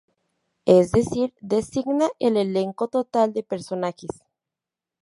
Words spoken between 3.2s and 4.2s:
de personajes.